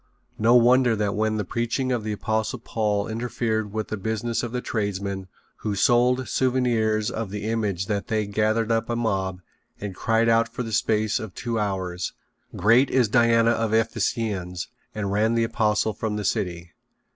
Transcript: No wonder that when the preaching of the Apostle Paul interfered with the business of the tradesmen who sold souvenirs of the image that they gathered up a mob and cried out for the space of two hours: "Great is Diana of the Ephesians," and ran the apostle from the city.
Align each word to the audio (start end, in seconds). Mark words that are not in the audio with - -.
No 0.39 0.55
wonder 0.55 0.95
that 0.95 1.13
when 1.13 1.37
the 1.37 1.45
preaching 1.45 1.91
of 1.91 2.03
the 2.03 2.11
Apostle 2.13 2.57
Paul 2.57 3.07
interfered 3.07 3.71
with 3.71 3.89
the 3.89 3.97
business 3.97 4.41
of 4.41 4.51
the 4.51 4.59
tradesmen 4.59 5.27
who 5.57 5.75
sold 5.75 6.27
souvenirs 6.27 7.11
of 7.11 7.29
the 7.29 7.43
image 7.43 7.85
that 7.85 8.07
they 8.07 8.25
gathered 8.25 8.71
up 8.71 8.89
a 8.89 8.95
mob 8.95 9.41
and 9.79 9.93
cried 9.93 10.27
out 10.27 10.49
for 10.49 10.63
the 10.63 10.73
space 10.73 11.19
of 11.19 11.35
two 11.35 11.59
hours: 11.59 12.13
"Great 12.55 12.89
is 12.89 13.09
Diana 13.09 13.51
of 13.51 13.69
the 13.69 13.79
Ephesians," 13.81 14.69
and 14.95 15.11
ran 15.11 15.35
the 15.35 15.43
apostle 15.43 15.93
from 15.93 16.15
the 16.15 16.25
city. 16.25 16.71